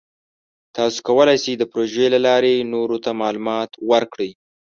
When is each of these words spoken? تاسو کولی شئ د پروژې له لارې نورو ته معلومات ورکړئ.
تاسو 0.75 0.97
کولی 1.07 1.37
شئ 1.43 1.53
د 1.57 1.63
پروژې 1.71 2.05
له 2.13 2.19
لارې 2.27 2.67
نورو 2.73 2.97
ته 3.03 3.11
معلومات 3.21 3.69
ورکړئ. 3.91 4.31